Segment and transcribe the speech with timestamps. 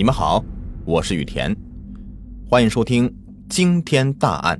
[0.00, 0.42] 你们好，
[0.86, 1.54] 我是雨田，
[2.48, 3.14] 欢迎收听
[3.50, 4.58] 惊天大案。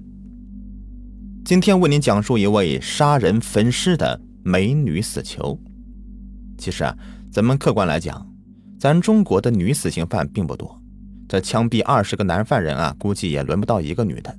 [1.47, 5.59] 今天为您讲述一位杀人焚尸的美女死囚。
[6.59, 6.95] 其实啊，
[7.33, 8.31] 咱们客观来讲，
[8.79, 10.79] 咱中国的女死刑犯并不多，
[11.27, 14.37] 这枪毙二十个男犯人啊，估计也轮不到一个女的，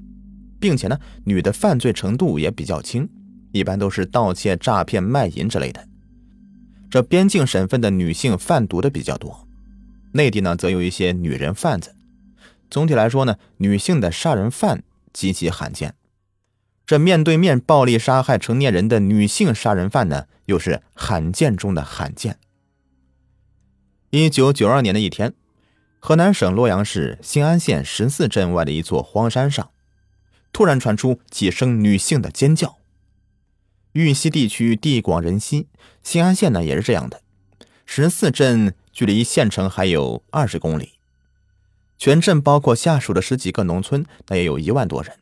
[0.60, 3.10] 并且呢，女的犯罪程度也比较轻，
[3.52, 5.84] 一般都是盗窃、诈骗、卖淫之类的。
[6.92, 9.48] 这边境省份的女性贩毒的比较多。
[10.14, 11.96] 内地呢，则有一些女人贩子。
[12.70, 15.96] 总体来说呢，女性的杀人犯极其罕见。
[16.86, 22.40] 这面对面暴力杀害成年人的女性杀人犯呢，又是罕见中的罕见。
[24.10, 25.34] 一九九二年的一天，
[26.00, 29.72] 河南省洛阳市新安县十四镇外的一座荒山上，
[30.52, 32.78] 突然传出几声女性的尖叫。
[33.94, 35.68] 玉溪地区地广人稀，
[36.04, 37.22] 新安县呢也是这样的。
[37.86, 38.74] 十四镇。
[39.02, 41.00] 距离县城还有二十公里，
[41.98, 45.18] 全镇包括下属的十几个农村，那也有一万多人。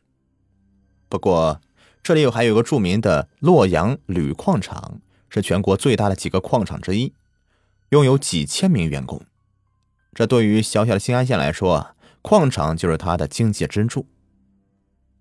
[1.08, 1.62] 不过，
[2.02, 7.14] 这里有还有个著名的洛阳铝矿厂，是全国最大的几个矿场之一，
[7.88, 9.22] 拥有几千名员工。
[10.12, 14.04] 这对于小小的新安县来说，矿场就是它的经济支柱。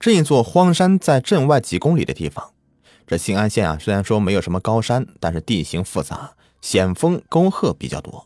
[0.02, 2.52] 这一座荒山在镇外几公里的地方，
[3.08, 8.26] 这新安县啊，虽然说没有什么高山，但是地形复杂，险峰沟壑比较多。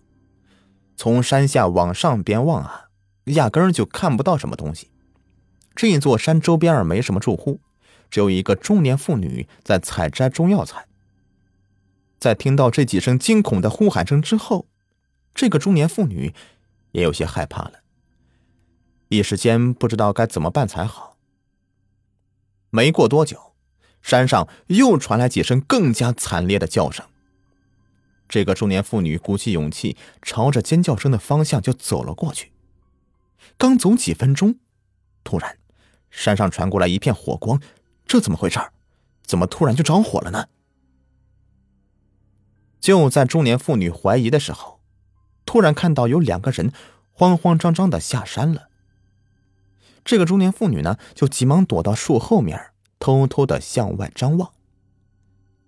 [0.95, 2.89] 从山下往上边望啊，
[3.25, 4.91] 压根儿就看不到什么东西。
[5.75, 7.59] 这座山周边没什么住户，
[8.11, 10.86] 只有一个中年妇女在采摘中药材。
[12.19, 14.67] 在听到这几声惊恐的呼喊声之后，
[15.33, 16.33] 这个中年妇女
[16.91, 17.80] 也有些害怕了，
[19.09, 21.17] 一时间不知道该怎么办才好。
[22.69, 23.53] 没过多久，
[24.02, 27.05] 山上又传来几声更加惨烈的叫声。
[28.34, 32.52] 这个中年妇女鼓起勇气，朝着尖叫声的方向就走了过去。
[33.59, 34.56] 刚走几分钟，
[35.23, 35.59] 突然，
[36.09, 37.61] 山上传过来一片火光。
[38.08, 38.59] 这怎么回事？
[39.22, 40.48] 怎么突然就着火了呢？
[42.80, 44.80] 就在中年妇女怀疑的时候，
[45.45, 46.73] 突然看到有两个人
[47.11, 48.70] 慌慌张张的下山了。
[50.04, 54.52] 这个中年妇女呢，就急忙躲到树后面，偷偷的向外张望。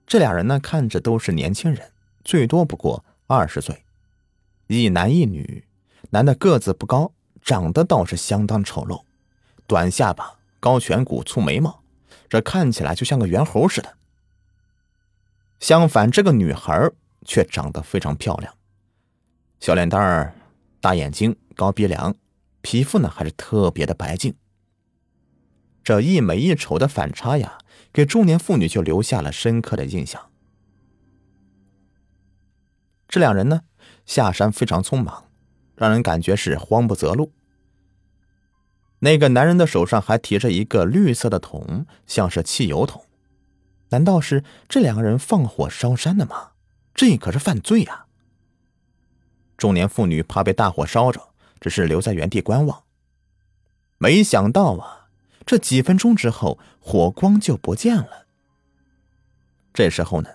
[0.08, 1.92] 这俩人呢，看着都是年轻人。
[2.26, 3.86] 最多不过二十岁，
[4.68, 5.64] 一男一女。
[6.10, 9.04] 男的个子不高，长得倒是相当丑陋，
[9.68, 11.84] 短下巴、高颧骨、粗眉毛，
[12.28, 13.96] 这看起来就像个猿猴似的。
[15.60, 16.92] 相反，这个女孩
[17.26, 18.54] 却长得非常漂亮，
[19.60, 20.36] 小脸蛋儿、
[20.80, 22.16] 大眼睛、高鼻梁，
[22.62, 24.36] 皮肤呢还是特别的白净。
[25.84, 27.60] 这一美一丑的反差呀，
[27.92, 30.32] 给中年妇女就留下了深刻的印象。
[33.16, 33.62] 这两人呢，
[34.06, 35.30] 下山非常匆忙，
[35.78, 37.32] 让人感觉是慌不择路。
[39.00, 43.06] 那个男人的手上还提着一个绿色的桶，像是汽油桶。
[43.92, 46.52] 难道是这两个人放火烧山的吗？
[46.94, 48.08] 这可是犯罪呀！
[49.56, 51.30] 中年妇女怕被大火烧着，
[51.62, 52.84] 只是留在原地观望。
[53.98, 55.08] 没想到啊，
[55.46, 58.26] 这几分钟之后，火光就不见了。
[59.74, 60.32] 这时候呢？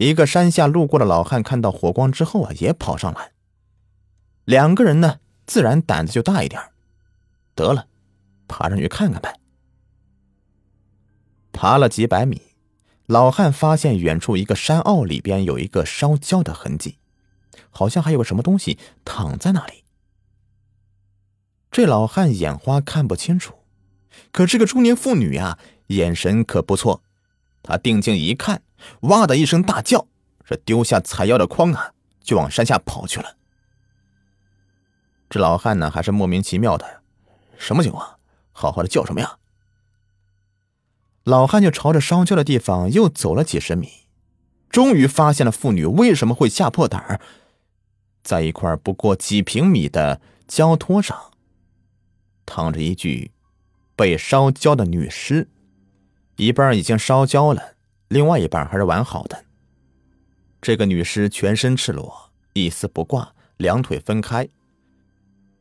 [0.00, 3.32] 一个山下路过的老汉看到火光之后啊，也跑上来。
[4.46, 6.58] 两个人呢，自然胆子就大一点。
[7.54, 7.86] 得了，
[8.48, 9.38] 爬上去看看呗。
[11.52, 12.40] 爬了几百米，
[13.04, 16.96] 老汉发现远处一个山坳里边有一个烧焦的痕迹，
[17.68, 19.84] 好像还有个什么东西躺在那里。
[21.70, 23.52] 这老汉眼花看不清楚，
[24.32, 27.02] 可这个中年妇女啊，眼神可不错。
[27.62, 28.62] 他定睛一看。
[29.00, 30.06] 哇的一声大叫，
[30.44, 31.92] 这丢下采药的筐啊，
[32.22, 33.36] 就往山下跑去了。
[35.28, 37.02] 这老汉呢，还是莫名其妙的，
[37.56, 38.18] 什么情况？
[38.52, 39.38] 好好的叫什么呀？
[41.24, 44.06] 老汉就朝着烧焦的地方又走了几十米，
[44.68, 47.20] 终于发现了妇女为什么会吓破胆儿。
[48.22, 51.30] 在一块不过几平米的焦托上，
[52.44, 53.30] 躺着一具
[53.94, 55.48] 被烧焦的女尸，
[56.36, 57.76] 一半已经烧焦了。
[58.10, 59.44] 另外一半还是完好的。
[60.60, 64.48] 这个女尸全身赤裸，一丝不挂，两腿分开。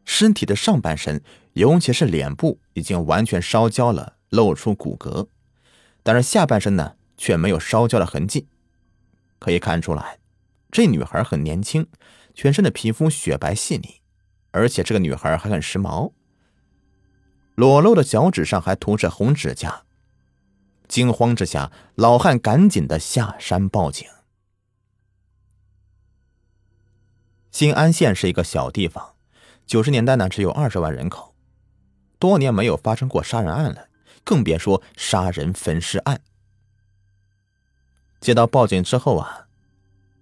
[0.04, 1.22] 身体的上半身，
[1.54, 5.28] 尤其是脸部，已经完全烧焦了，露出骨骼。
[6.02, 8.48] 但是下半身呢，却没有烧焦的痕迹。
[9.38, 10.18] 可以看出来，
[10.72, 11.86] 这女孩很年轻，
[12.34, 14.02] 全身的皮肤雪白细腻，
[14.50, 16.14] 而且这个女孩还很时髦。
[17.54, 19.84] 裸露的脚趾上还涂着红指甲。
[20.90, 24.06] 惊慌之下，老汉赶紧的下山报警。
[27.52, 29.14] 新安县是一个小地方，
[29.66, 31.36] 九十年代呢只有二十万人口，
[32.18, 33.88] 多年没有发生过杀人案了，
[34.24, 36.22] 更别说杀人焚尸案。
[38.20, 39.48] 接到报警之后啊，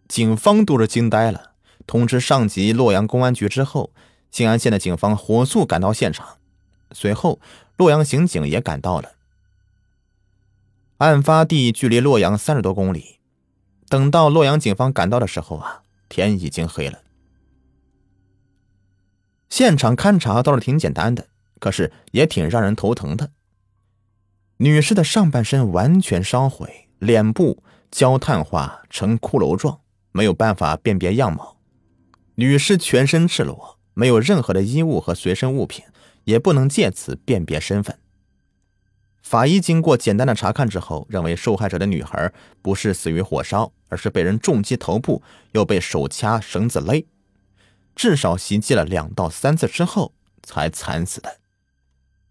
[0.07, 1.53] 警方都是惊呆了，
[1.85, 3.91] 通知上级洛阳公安局之后，
[4.31, 6.37] 新安县的警方火速赶到现场，
[6.91, 7.39] 随后
[7.77, 9.16] 洛阳刑警也赶到了。
[10.97, 13.19] 案发地距离洛阳三十多公里，
[13.87, 17.03] 等到洛阳警方赶到的时候啊，天已经黑了。
[19.47, 21.27] 现场勘查倒是挺简单的，
[21.59, 23.29] 可是也挺让人头疼的。
[24.57, 27.61] 女尸的上半身完全烧毁，脸部
[27.91, 31.57] 焦炭化成骷髅状，没有办法辨别样貌。
[32.35, 35.85] 女尸全身赤裸，没有任何的衣物和随身物品，
[36.23, 37.99] 也不能借此辨别身份。
[39.27, 42.31] 法医经过简单的查看之后，认为受害者的女孩
[42.61, 45.21] 不是死于火烧，而是被人重击头部，
[45.51, 47.05] 又被手掐、绳子勒。
[47.93, 50.13] 至少袭击了两到三次之后
[50.43, 51.39] 才惨死的，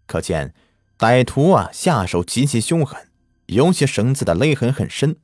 [0.07, 0.55] 可见
[0.97, 3.07] 歹徒啊下手极其凶狠，
[3.45, 5.17] 尤其绳子的勒痕很深，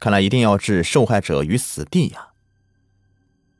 [0.00, 2.30] 看来一定要置受害者于死地呀。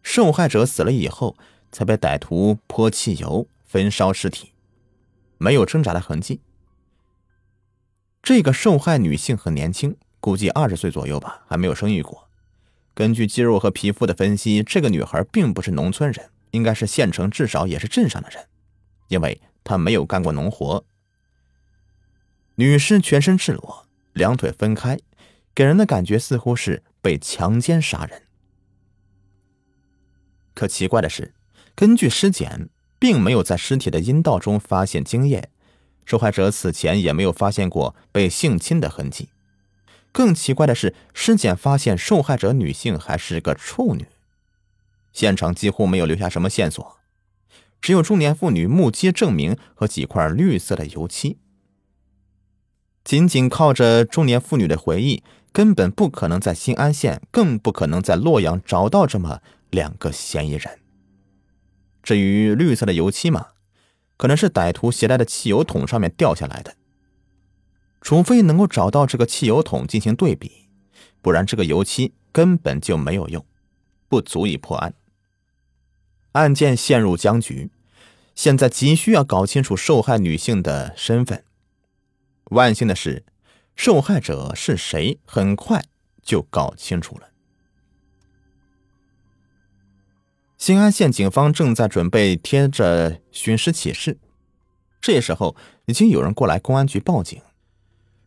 [0.02, 1.36] 受害者死了以后，
[1.70, 4.50] 才被歹徒泼汽油焚烧尸体，
[5.38, 6.40] 没有挣扎的痕迹。
[8.22, 12.28] 这个受害女性很年轻，估计二十岁左右吧，还没有生育过。
[12.94, 18.46] 根据肌肉和皮肤的分析，这个女孩并不是农村人，应该是县城，至少也是镇上的人，
[19.08, 20.84] 因为她没有干过农活。
[22.54, 25.00] 女尸全身赤裸，两腿分开，
[25.52, 28.22] 给人的感觉似乎是被强奸杀人。
[30.54, 31.34] 可奇怪的是，
[31.74, 32.68] 根据尸检，
[33.00, 35.48] 并没有在尸体的阴道中发现精液，
[36.04, 39.28] 受害者此前也没有发现过被性侵的痕迹。
[40.10, 44.06] 更奇怪的是，尸检发现受害者女性还是个处女，
[45.12, 46.98] 现场几乎没有留下什么线索，
[47.80, 51.38] 只有中年妇女目击证明和几块绿色的油漆。
[53.02, 59.40] 仅仅靠着中年妇女的回忆，根本不可能在新安县，更不可能在洛阳找到这么
[59.70, 60.78] 两个嫌疑人。
[62.02, 63.48] 至于绿色的油漆嘛，
[64.16, 66.76] 可能是歹徒携带的汽油桶上面掉下来的。
[68.00, 70.68] 除非能够找到这个汽油桶进行对比，
[71.20, 73.44] 不然这个油漆根本就没有用，
[74.08, 74.94] 不足以破案。
[76.32, 77.70] 案件陷入僵局，
[78.34, 81.44] 现在急需要搞清楚受害女性的身份。
[82.46, 83.24] 万幸的是，
[83.76, 85.84] 受害者是谁，很快
[86.22, 87.31] 就搞清楚了。
[90.62, 94.16] 新安县警方正在准备贴着寻尸启事，
[95.00, 95.56] 这时候
[95.86, 97.42] 已经有人过来公安局报警。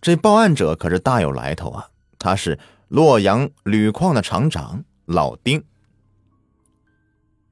[0.02, 1.92] 这报案者可是大有来头啊！
[2.20, 2.60] 他是
[2.90, 5.64] 洛阳铝矿的厂长老丁。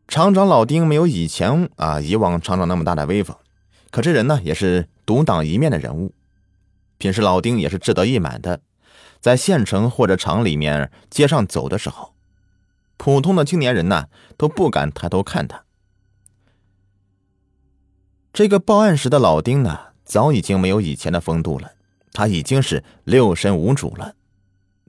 [0.10, 3.38] 厂长老丁没有以前啊以往厂长那么大的威风，
[3.90, 6.14] 可这人呢也是独当一面的人物。
[6.98, 8.60] 平时老丁也是志得意满的，
[9.22, 12.13] 在县城或者厂里面街上走的时候，
[12.98, 14.08] 普通的青年人呢
[14.38, 15.64] 都不敢抬头看他。
[18.32, 21.74] 这个报案时的老丁呢，早已经没有以前的风度了。
[22.12, 24.16] 他已经是六神无主了，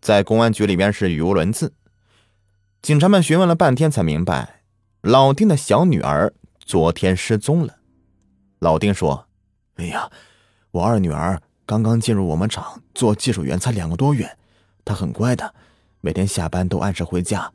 [0.01, 1.73] 在公安局里边是语无伦次。
[2.83, 4.61] 警察们询问了半天，才明白
[5.01, 7.79] 老丁的小女儿昨天失踪了。
[8.59, 9.27] 老丁说
[9.77, 10.11] ：“哎呀，
[10.71, 14.37] 我二女儿刚刚进入我们厂做技术员，才两个多月，
[14.85, 15.55] 她很乖的，
[16.03, 17.53] 每天下班都按时回家。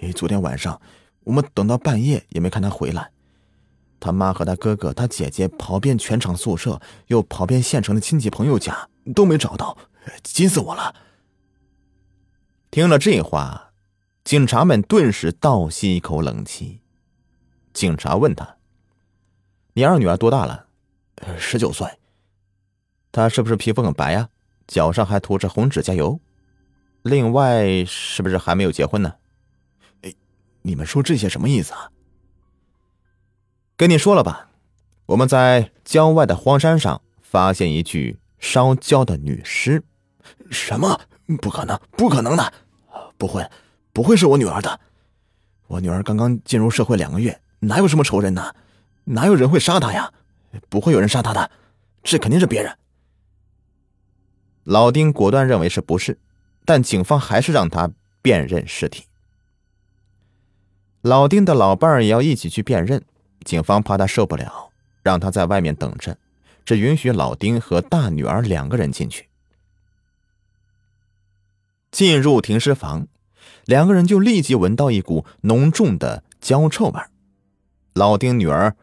[0.00, 0.80] 哎，昨天晚上
[1.24, 3.10] 我们等到半夜也没看他回来。”
[4.00, 9.76] 他妈和他哥哥、他姐姐跑遍全场宿舍，又跑遍县城的亲戚朋友家，都没找到，
[10.22, 10.94] 急死我了。
[12.70, 13.72] 听了这话，
[14.22, 16.80] 警察们顿时倒吸一口冷气。
[17.72, 18.56] 警察问他
[19.74, 20.66] ：“你二女儿多大了
[21.36, 21.88] ？”“十九岁。
[23.10, 24.28] ”“她是不是皮肤很白呀？
[24.68, 26.20] 脚上还涂着红指甲油？
[27.02, 29.14] 另外，是不是还没有结婚呢？”“，
[30.62, 31.90] 你们说这些什么意思啊？”
[33.76, 34.50] 跟你说了吧，
[35.06, 39.82] 我们在郊外的荒山上发现一具烧焦的女尸。
[40.50, 41.00] 什么？
[41.40, 42.52] 不可能，不可能的！
[43.16, 43.48] 不会，
[43.92, 44.80] 不会是我女儿的。
[45.66, 48.54] 我女儿刚刚进入社会两个月，哪有什么仇人呢？
[49.04, 50.12] 哪有人会杀她呀？
[50.68, 51.50] 不会有人杀她的，
[52.02, 52.76] 这肯定是别人。
[54.64, 56.18] 老丁果断认为是不是，
[56.64, 59.04] 但警方还是让他辨认尸体。
[61.02, 63.02] 老丁的老伴儿也要一起去辨认。
[63.44, 64.70] 警方怕他受不了，
[65.02, 66.18] 让他在外面等着，
[66.64, 69.28] 只允许老丁和大女儿两个人进去。
[71.90, 73.06] 进入停尸房，
[73.64, 77.00] 两个人就立即闻到一股浓重的焦臭味
[77.94, 78.76] 老丁女儿，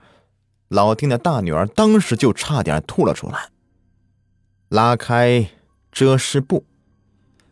[0.69, 3.49] 老丁的大女儿当时就差点吐了出来。
[4.69, 5.51] 拉开
[5.91, 6.65] 遮尸布，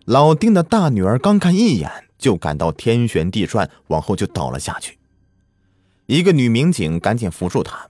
[0.05, 4.97] 老丁的大女儿刚看一眼，就感到天旋地转，往后就倒了下去。
[6.05, 7.89] 一个女民警赶紧扶住他。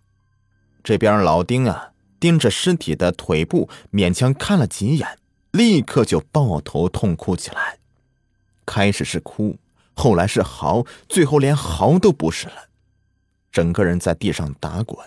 [0.84, 5.20] 这边老丁啊，盯着尸体的腿部，勉强看了几眼，
[5.52, 7.78] 立刻就抱头痛哭起来。
[8.66, 9.58] 开始是哭，
[9.94, 12.70] 后来是嚎，最后连嚎都不是了。
[13.52, 14.98] 整个人在地上打滚。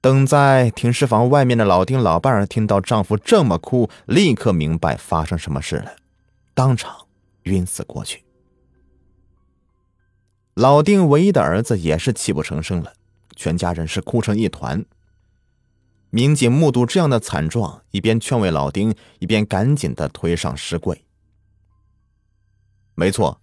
[0.00, 5.96] 等在停尸房外面的老丁老伴儿听到丈夫这么哭，立刻明白发生什么事了，
[6.54, 7.06] 当场
[7.44, 8.24] 晕死过去。
[10.54, 12.92] 老丁唯一的儿子也是泣不成声了，
[13.34, 14.84] 全家人是哭成一团。
[16.10, 21.04] 民警目睹这样的惨状，一边劝慰老丁，一边赶紧的推上尸柜。
[22.94, 23.40] 没错，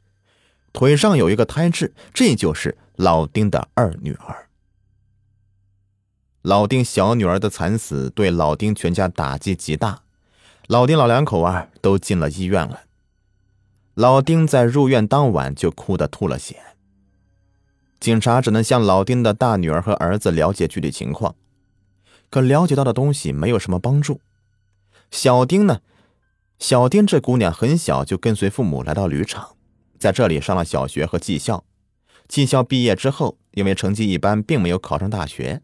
[0.74, 4.50] 腿上有一个胎痣，这就是老丁的二女儿。
[6.42, 10.04] 老丁小女儿的惨死对老丁全家打击极大，
[10.68, 12.84] 老丁老两口啊都进了医院了。
[13.98, 16.56] 老丁在入院当晚就哭得吐了血。
[18.00, 21.34] 警察只能向老丁的大女儿和儿子了解具体情况，
[22.30, 24.22] 可了解到的东西没有什么帮助。
[25.10, 25.82] 小丁呢？
[26.60, 29.56] 小丁这姑娘很小就跟随父母来到铝厂，
[29.98, 31.64] 在这里上了小学和技校。
[32.28, 35.64] 技校毕业之后，因为成绩一般，并没有考上大学。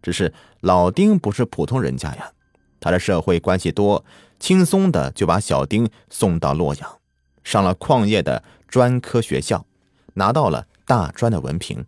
[0.00, 2.32] 只是老丁不是普通人家呀，
[2.80, 4.02] 他的社会关系多，
[4.40, 6.98] 轻松的就把小丁送到洛阳，
[7.46, 9.64] 上了矿业的专科学校，
[10.14, 11.86] 拿到了大专的文凭。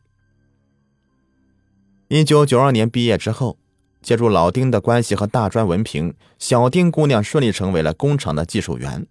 [2.06, 3.58] 一九九二年毕业之后，
[4.00, 9.04] 借助老丁的关系和大专文凭，小丁姑娘顺利成为了工厂的技术员。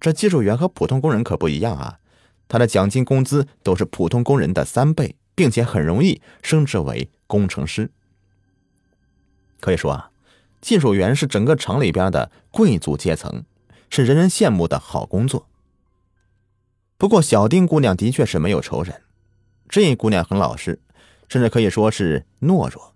[0.00, 1.98] 这技术员和普通工人可不一样啊，
[2.46, 5.16] 他的奖金工资都是普通工人的三倍。
[5.34, 7.90] 并且很容易升职为工程师。
[9.60, 10.10] 可以说啊，
[10.60, 13.42] 技术员是整个厂里边的贵族阶层，
[13.94, 15.46] 是人人羡慕的好工作。
[16.96, 19.02] 不过，小丁姑娘的确是没有仇人，
[19.68, 20.80] 这姑娘很老实，
[21.28, 22.94] 甚至可以说是懦弱。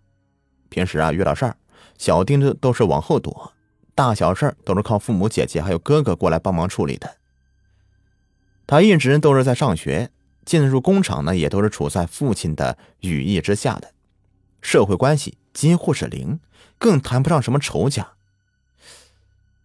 [0.70, 1.58] 平时啊，遇到事儿，
[1.98, 3.52] 小丁都都是往后躲，
[3.94, 7.18] 大小事儿都是靠父母、姐姐还有哥哥过来帮忙处理的。
[8.66, 10.10] 她一直都是在上学。
[10.46, 13.92] 进入工厂呢，也都是处在父亲的羽翼之下的，
[14.62, 16.40] 社会关系几乎是零，
[16.78, 18.15] 更谈不上什么仇家。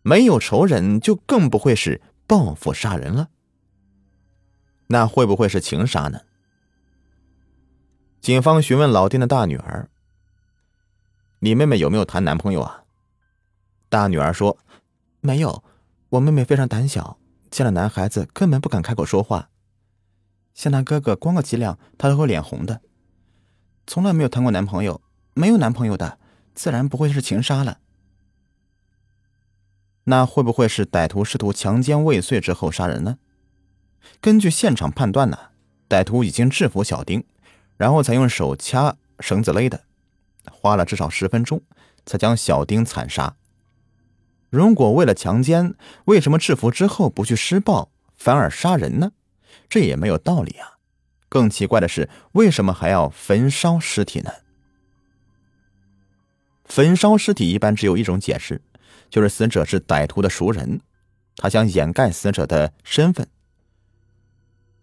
[0.02, 3.30] 没有仇人，就更不会是报复杀人了。
[4.88, 6.22] 那会不会是情杀呢？
[8.20, 9.90] 警方询问老丁的大女儿
[11.40, 12.84] ：“你妹妹有没有谈男朋友啊？”
[13.90, 14.58] 大女儿说
[15.22, 15.64] ：“没有，
[16.10, 17.18] 我妹妹非常胆小，
[17.50, 19.50] 见了男孩子根本不敢开口说话。”
[20.54, 22.82] 像他哥哥光个脊梁，她都会脸红的。
[23.88, 25.02] 从来没有谈过男朋友，
[25.34, 26.20] 没有男朋友的，
[26.54, 27.80] 自然不会是情杀了。
[30.06, 33.18] 那会不会是歹徒试图强奸未遂之后杀人呢？
[34.20, 35.38] 根据现场判断呢，
[35.88, 37.24] 歹徒已经制服小丁，
[37.78, 39.84] 然后才用手掐、绳子勒的，
[40.52, 41.62] 花了至少十分钟
[42.06, 43.36] 才将小丁惨杀。
[44.50, 49.12] 如果为了强奸，为什么制服之后不去施暴，反而杀人呢？
[49.70, 50.80] 这也没有道理啊！
[51.30, 54.32] 更奇怪的是，为什么还要焚烧尸体呢？
[56.66, 58.62] 焚烧尸体一般只有一种解释，
[59.12, 60.82] 就是死者是歹徒的熟人，
[61.36, 63.28] 他想掩盖死者的身份。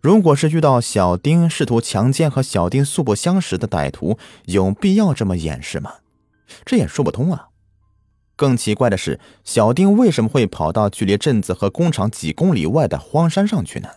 [0.00, 5.94] 如果是遇到小丁试图强奸和小丁素不相识的歹徒，有必要这么掩饰吗？
[6.64, 7.48] 这也说不通啊！
[8.36, 13.88] 更奇怪的是，小丁为什么会跑到距离镇子和工厂几公里外的荒山上去呢？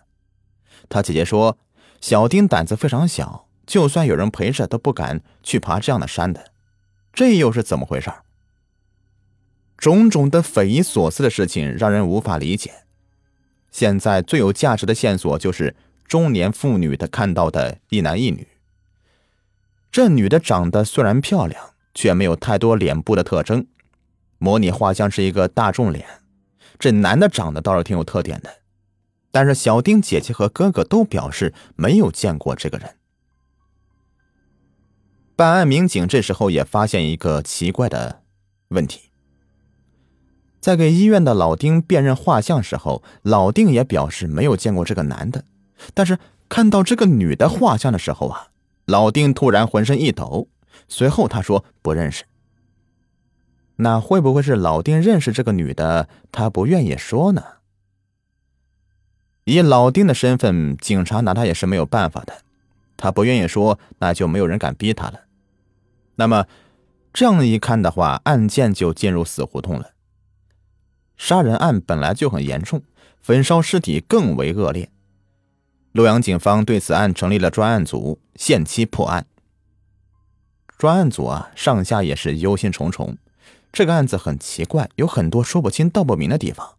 [0.90, 1.60] 他姐姐说
[2.02, 6.52] ：“小丁胆子非常小，就算有人陪着，都不敢去爬这样的山的。
[7.14, 8.12] 这又是怎么回事？”
[9.82, 12.72] 种种的匪夷所思的事情让人无法理解。
[13.72, 15.76] 现在最有价值的线索就是
[16.08, 18.48] 中年妇女的看到的一男一女。
[19.92, 23.66] 这女的长得虽然漂亮，却没有太多脸部的特征，
[24.38, 26.06] 模拟画像是一个大众脸。
[26.78, 28.60] 这男的长得倒是挺有特点的。
[29.32, 32.98] 但是小丁姐姐和哥哥都表示没有见过这个人。
[35.36, 38.22] 办案民警这时候也发现一个奇怪的
[38.68, 39.11] 问题，
[40.62, 45.44] 在给医院的老丁辨认画像时候，老丁也表示没有见过这个男的。
[45.96, 48.50] 但是看到这个女的画像的时候啊，
[48.86, 50.48] 老丁突然浑身一抖，
[50.88, 52.26] 随后他说不认识。
[53.78, 57.44] 那会不会是老丁认识这个女的，他不愿意说呢？
[59.46, 62.44] 以老丁的身份，警察拿他也是没有办法的。
[62.96, 65.22] 他不愿意说，那就没有人敢逼他了。
[66.18, 66.46] 那么，
[67.12, 69.94] 这样一看的话，案件就进入死胡同了。
[71.22, 72.82] 杀人案本来就很严重，
[73.22, 74.90] 焚烧尸体更为恶劣。
[75.92, 79.28] 洛阳警方对此案成立了专案组，限期破案。
[80.80, 83.18] 专案组啊，上下也是忧心忡忡。
[83.72, 86.74] 这个案子很奇怪，有很多说不清道不明的地方。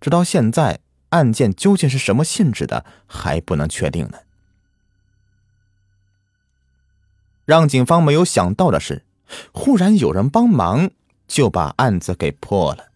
[0.00, 4.18] 直到现在，案件究竟是什么性质的，还不能确定呢。
[7.44, 9.04] 让警方没有想到的是，
[9.52, 10.90] 忽然有人帮忙，
[11.28, 12.88] 就把案子给破了。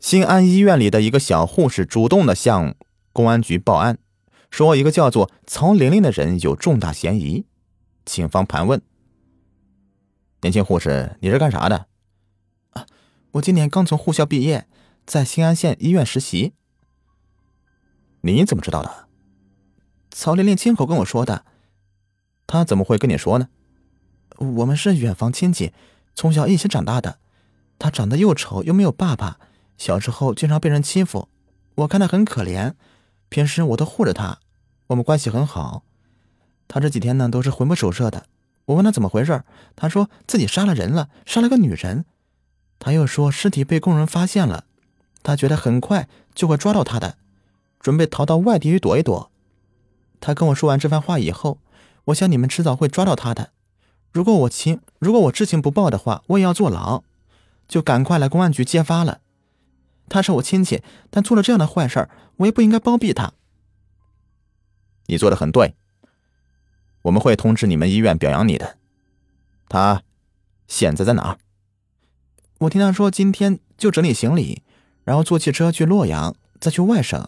[0.00, 2.74] 新安医院里的一个小护士主动的向
[3.12, 3.98] 公安局报案，
[4.50, 7.44] 说一个叫做曹玲玲的人有重大嫌疑。
[8.06, 8.80] 警方盘问
[10.40, 11.86] ：“年轻护士，你是干啥的
[12.72, 12.86] ？”“啊，
[13.32, 14.66] 我今年刚从护校毕业，
[15.04, 16.54] 在新安县医院实习。
[18.22, 19.08] ”“你怎么知道的
[20.10, 21.44] ？”“曹玲玲亲口跟我说的。
[22.48, 23.50] ”“她怎么会跟你说呢
[24.56, 25.74] ？”“我们是远房亲戚，
[26.14, 27.18] 从小一起长大的。
[27.78, 29.38] 她长得又丑又没有爸爸，
[29.80, 31.30] 小时候经常被人欺负，
[31.76, 32.74] 我看他很可怜，
[33.30, 34.38] 平时我都护着他，
[34.88, 35.84] 我们关系很好。”
[36.68, 38.26] 他这几天呢都是魂不守舍的。
[38.66, 39.42] 我问他怎么回事，
[39.74, 42.04] 他说自己杀了人了，杀了个女人。
[42.78, 44.64] 他又说尸体被工人发现了，
[45.22, 47.16] 他觉得很快就会抓到他的，
[47.80, 49.30] 准备逃到外地去躲一躲。
[50.20, 51.56] 他跟我说完这番话以后，
[52.04, 53.52] 我想你们迟早会抓到他的。
[54.12, 57.02] 如果我情如果我知情不报的话，我也要坐牢，
[57.66, 59.20] 就赶快来公安局揭发了。
[60.10, 63.32] 他是我亲戚，但做了这样的坏事，我也不应该包庇他。
[65.06, 65.74] 你做的很对。
[67.02, 68.76] 我们会通知你们医院表扬你的。
[69.70, 70.02] 他
[70.66, 71.38] 现在在哪儿？
[72.58, 74.62] 我听他说今天就整理行李，
[75.04, 77.26] 然后坐汽车去洛阳，再去外省。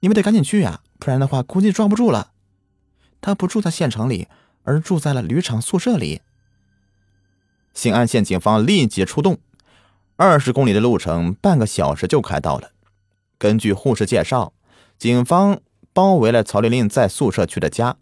[0.00, 2.32] 你们得赶紧去呀，不然的话估计抓不住了。
[3.22, 4.28] 他不住在县城里，
[4.64, 6.20] 而住在了铝厂宿舍里。
[7.72, 9.38] 新安县警方立即出动，
[10.16, 12.70] 二十公里的路程，半个小时就开到了。
[13.36, 14.52] 根据护士介绍，
[14.96, 15.60] 警方
[15.92, 17.96] 包围了曹玲玲在宿舍区的家。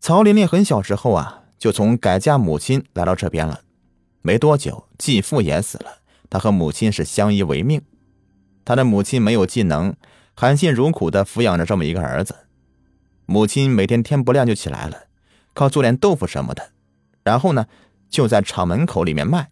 [0.00, 3.60] 曹玲玲很小时候啊，就从改嫁母亲来到这边了。
[4.22, 5.98] 没多久，继父也死了，
[6.30, 7.82] 她和母亲是相依为命。
[8.64, 9.94] 她的母亲没有技能，
[10.34, 12.46] 含辛茹苦的抚养着这么一个儿子。
[13.26, 15.04] 母亲每天天不亮就起来了，
[15.52, 16.70] 靠做点豆腐什么的，
[17.22, 17.66] 然后呢，
[18.08, 19.50] 就在厂门口里面卖，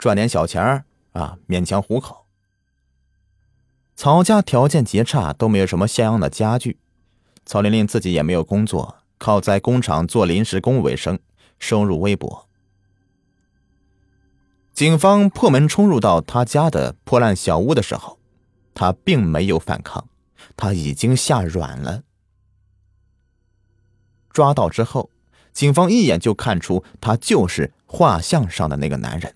[0.00, 2.26] 赚点小钱儿啊，勉强糊口。
[3.94, 6.78] 曹家条件极差，都没有什么像样的家具。
[7.44, 8.96] 曹玲玲自己也没有工作。
[9.18, 11.18] 靠在工厂做临时工为生，
[11.58, 12.48] 收入微薄。
[14.72, 18.18] 警方破门冲入到他家的破烂小屋的时候，
[18.72, 20.08] 他并没有反抗，
[20.56, 22.04] 他已经吓软了。
[24.32, 25.10] 抓到之后，
[25.52, 29.34] 警方一眼就看出他就是画像上的那个男人。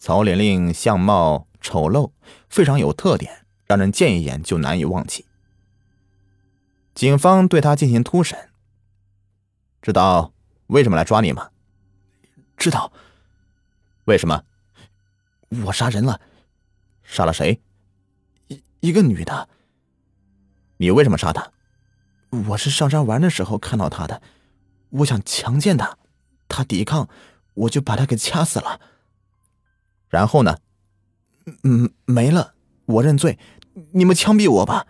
[0.00, 2.12] 曹玲玲相貌丑陋，
[2.48, 5.26] 非常有特点，让人见一眼就难以忘记。
[6.94, 8.48] 警方对他进行突审，
[9.82, 10.32] 知道
[10.68, 11.50] 为什么来抓你吗？
[12.56, 12.90] 知道。
[14.06, 14.42] 为什么？
[15.66, 16.18] 我杀人了。
[17.04, 17.60] 杀了谁？
[18.48, 19.50] 一一个女的。
[20.78, 21.52] 你为什么杀她？
[22.48, 24.22] 我是上山玩的时候看到她的，
[24.88, 25.98] 我想强奸她，
[26.48, 27.06] 她抵抗，
[27.52, 28.80] 我就把她给掐死了。
[30.10, 30.58] 然后呢？
[31.62, 32.54] 嗯，没了。
[32.84, 33.38] 我认罪，
[33.92, 34.86] 你们枪毙我吧。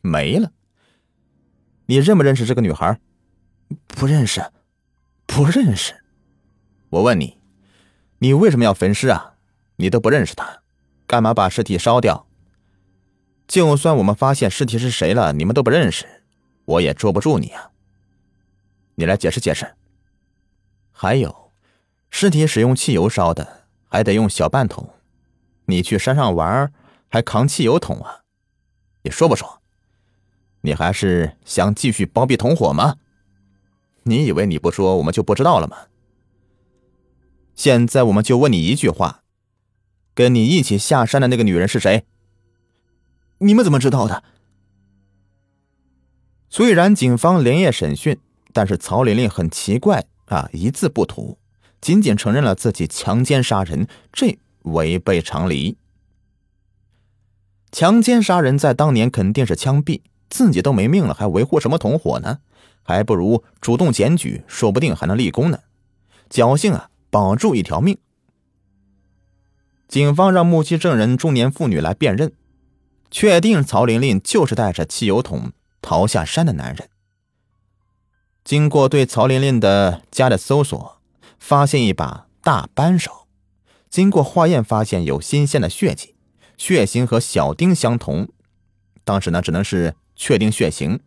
[0.00, 0.52] 没了。
[1.86, 2.98] 你认不认识这个女孩？
[3.88, 4.50] 不认识，
[5.26, 6.02] 不认识。
[6.88, 7.38] 我问你，
[8.20, 9.34] 你为什么要焚尸啊？
[9.76, 10.62] 你都不认识她，
[11.06, 12.26] 干嘛把尸体烧掉？
[13.48, 16.06] 就算我们发现尸体是谁了，你们都不认识，
[16.64, 17.72] 我也捉不住你啊。
[18.94, 19.74] 你来解释解释。
[20.92, 21.50] 还有，
[22.10, 23.59] 尸体使用汽油烧的，
[23.90, 24.88] 还得用小半桶，
[25.66, 26.72] 你去山上玩
[27.08, 28.22] 还扛汽油桶啊？
[29.02, 29.60] 你说不说？
[30.60, 32.96] 你还是想继续包庇同伙吗？
[34.04, 35.88] 你以为你不说我们就不知道了吗？
[37.54, 39.22] 现在我们就问你一句话：
[40.14, 42.04] 跟你一起下山的那个女人是谁？
[43.38, 44.22] 你们怎么知道的？
[46.48, 48.18] 虽然警方连夜审讯，
[48.52, 51.38] 但是曹玲玲很奇怪啊，一字不吐，
[51.80, 55.76] 仅仅承认了自己强奸杀人，这违背常理。
[57.72, 60.02] 强奸杀人在当年肯定是枪毙。
[60.28, 62.38] 自己都没命了，还维护什么同伙呢？
[62.84, 65.58] 还不如主动检举，说不定还能立功呢。
[66.30, 67.98] 侥幸啊，保住一条命。
[69.88, 72.32] 警方让目击证人中年妇女来辨认，
[73.10, 75.50] 确定曹玲玲就是带着汽油桶
[75.82, 76.88] 逃下山的男人。
[78.44, 80.99] 经过对曹玲玲的家的搜索，
[81.40, 83.26] 发现一把大扳手，
[83.88, 86.14] 经过化验发现有新鲜的血迹，
[86.56, 88.28] 血型和小丁相同。
[89.02, 91.00] 当时呢，只能是确定血型，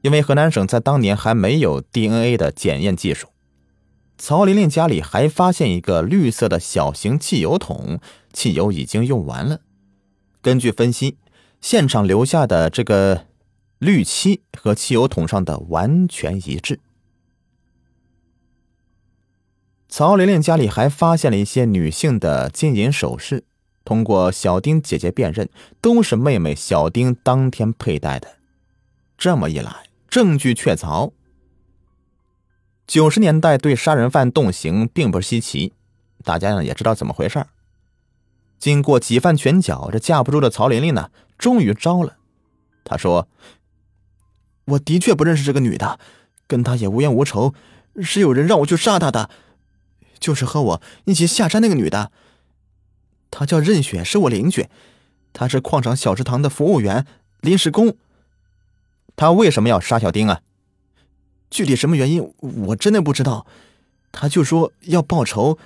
[0.00, 3.28] 因为河南省在当年还没有 DNA 的检验技术。
[4.16, 8.00] 曹玲玲家里还发现一个绿色的小型汽油桶，
[8.32, 9.60] 汽油已经用完了。
[10.40, 11.18] 根据分析，
[11.60, 13.26] 现场留下的这个
[13.78, 16.80] 氯漆和汽油桶上的完全一致。
[19.96, 23.44] 曹玲玲家里还发现了一些女性的金银首饰，
[23.84, 25.48] 通过小丁姐姐辨认，
[25.80, 28.38] 都是妹妹小丁当天佩戴的。
[29.16, 31.12] 这么一来，证据确凿。
[32.88, 35.74] 九十年代对杀人犯动刑并不稀奇，
[36.24, 37.46] 大家呢也知道怎么回事
[38.58, 42.16] 经过几番拳脚，这架不住的曹玲玲呢，终于招了。
[42.82, 43.28] 她说
[44.66, 46.00] ：“我的确不认识这个女的，
[46.48, 47.54] 跟她也无冤无仇，
[48.02, 49.30] 是有人让我去杀她的，
[50.18, 52.10] 就是和我一起下山那个女的。
[53.30, 54.68] 她叫任雪，是我邻居，
[55.32, 57.06] 她是矿场小食堂的服务员，
[57.40, 57.96] 临时工。
[59.16, 60.40] 她为什么要杀小丁啊？”
[61.50, 63.46] 具体什么原因，我真的不知道。
[64.10, 65.58] 他就说要报仇，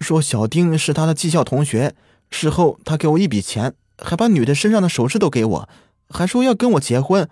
[0.00, 1.94] 说小丁是他的技校同学。
[2.30, 5.68] 事后他给我一笔钱，还把女的身上的首饰都给我，
[6.08, 7.28] 还说要跟我结婚。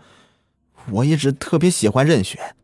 [0.90, 2.54] 我一直特别喜欢任雪。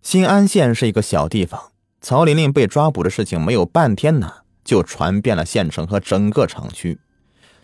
[0.00, 1.71] 新安县是一个小地方，
[2.02, 6.98] 曹玲玲被抓捕的事情没有半天呢，就传遍了县城和整个厂区。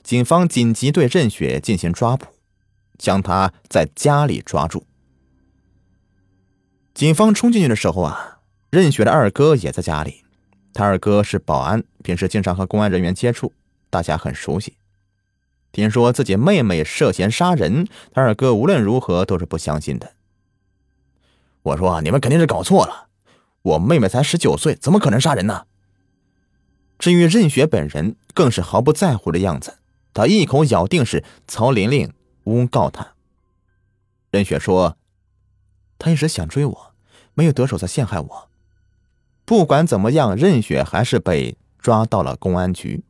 [0.05, 2.27] 警方紧急对任雪进行抓捕，
[2.97, 4.87] 将她在家里抓住。
[6.95, 8.39] 警方冲进去的时候啊，
[8.71, 10.25] 任雪的二哥也在家里。
[10.73, 13.53] 他二哥是保安，平时经常和公安人员接触，
[13.91, 14.77] 大家很熟悉。
[15.73, 20.13] 听说自己妹妹涉嫌杀人，他二哥无论如何都是不相信的。
[21.63, 23.08] 我说：“你们肯定是搞错了，
[23.69, 25.67] 我妹妹才十九岁，怎么可能杀人呢？”
[26.99, 29.79] 至于任雪本人，更是毫不在乎的样子，
[30.13, 32.13] 他一口咬定是曹玲玲
[32.45, 33.15] 诬告他。
[34.31, 34.97] 任雪说
[35.99, 36.95] ：“他一直想追我。”
[37.35, 38.51] 没有得手，才陷害我。
[39.45, 43.05] 不管怎么样，任雪还是被抓到了公安局。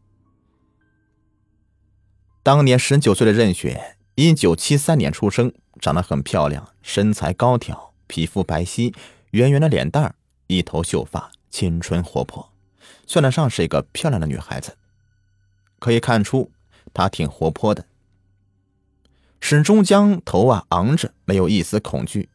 [2.42, 8.92] 当年十九岁的任雪，一九七三年出生，长得很漂亮，身材高挑，皮肤白皙，
[9.30, 10.14] 圆圆的脸蛋儿
[10.48, 12.52] 一头秀发，青春活泼，
[13.06, 14.76] 算得上是一个漂亮的女孩子。
[15.78, 16.50] 可以看出，
[16.92, 17.86] 她挺活泼的，
[19.40, 22.30] 始终将头啊昂着，没有一丝恐惧。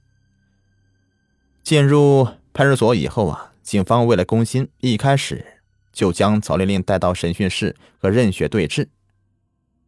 [1.64, 8.90] 进入派出所以后啊，警方为了攻心，一开始就将曹玲玲带到审讯室和任雪对峙。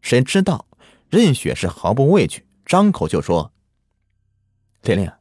[0.01, 0.67] 谁知道
[1.09, 3.51] 任雪是毫不畏惧，张口就说
[4.81, 5.11] ：“玲玲，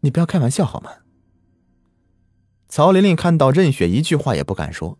[0.00, 0.90] 你不要开玩笑好吗？”
[2.76, 4.98] 曹玲玲看到任雪一句话也不敢说。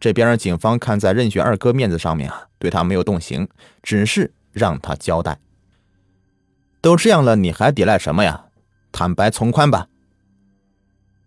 [0.00, 3.46] 这边警方看在任雪二哥面子上面啊，对他没有动刑，
[3.82, 5.38] 只是让他交代。
[6.80, 8.46] 都这样了，你还抵赖什么呀？
[8.90, 9.88] 坦白从宽吧。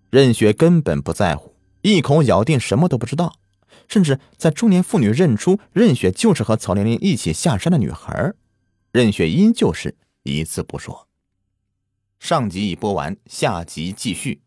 [0.10, 1.54] 任雪根本不在乎，
[1.84, 3.36] 一口咬定什么都不知道，
[3.88, 8.34] 甚至在中年妇女认出任雪就是和曹玲玲一起下山的女孩，
[8.92, 11.08] 任雪依旧是一字不说。
[12.18, 14.42] 上集已播完，下集继续。